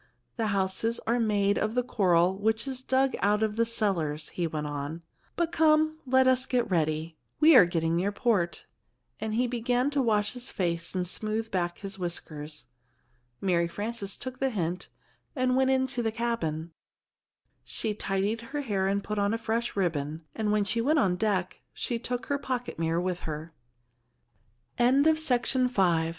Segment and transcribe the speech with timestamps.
[0.35, 4.47] "The houses are made of the coral which is dug out of the cellars," he
[4.47, 5.03] went on.
[5.35, 8.65] "But, come, let us get ready; we are getting near port,"
[9.19, 12.65] and he began to wash his face and smooth back his whiskers.
[13.41, 14.87] Mary Frances took the hint,
[15.35, 16.71] and went into the cabin.
[17.63, 21.15] She tidied her hair, and put on a fresh ribbon, and when she went on
[21.15, 23.53] deck, she took her pocket mirror with her.
[24.79, 26.09] VI THE OLD WITCH AND TH